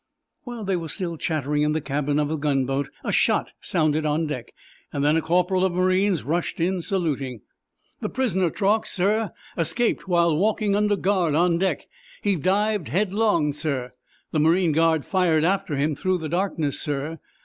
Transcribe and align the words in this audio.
While 0.45 0.63
they 0.63 0.75
were 0.75 0.87
still 0.87 1.15
chatting 1.15 1.61
in 1.61 1.73
the 1.73 1.79
cabin 1.79 2.17
of 2.17 2.27
the 2.29 2.35
gunboat 2.35 2.89
a 3.03 3.11
shot 3.11 3.51
sounded 3.59 4.03
on 4.03 4.25
deck. 4.25 4.51
Then 4.91 5.15
a 5.15 5.21
corporal 5.21 5.63
of 5.63 5.73
marines 5.73 6.23
rushed 6.23 6.59
in, 6.59 6.81
saluting. 6.81 7.41
"The 7.99 8.09
prisoner, 8.09 8.49
Truax, 8.49 8.89
sir, 8.89 9.29
escaped 9.55 10.07
while 10.07 10.35
walking 10.35 10.75
under 10.75 10.95
guard 10.95 11.35
on 11.35 11.59
deck. 11.59 11.85
He 12.23 12.35
dived 12.35 12.87
headlong, 12.87 13.51
sir. 13.51 13.93
The 14.31 14.39
marine 14.39 14.71
guard 14.71 15.05
fired 15.05 15.43
after 15.43 15.75
him 15.75 15.93
through 15.95 16.17
the 16.17 16.29
darkness, 16.29 16.79
sir. 16.79 17.19